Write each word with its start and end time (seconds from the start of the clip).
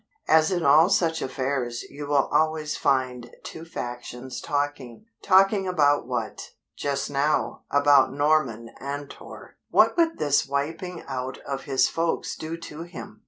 As 0.27 0.51
in 0.51 0.65
all 0.65 0.89
such 0.89 1.21
affairs 1.21 1.83
you 1.83 2.07
will 2.07 2.27
always 2.31 2.75
find 2.75 3.35
two 3.43 3.63
factions 3.65 4.41
talking. 4.41 5.05
Talking 5.21 5.67
about 5.67 6.07
what? 6.07 6.53
Just 6.75 7.11
now, 7.11 7.65
about 7.69 8.11
Norman 8.11 8.71
Antor. 8.81 9.49
What 9.69 9.95
would 9.97 10.17
this 10.17 10.47
wiping 10.47 11.03
out 11.03 11.37
of 11.47 11.65
his 11.65 11.87
folks 11.87 12.35
do 12.35 12.57
to 12.57 12.81
him? 12.81 13.19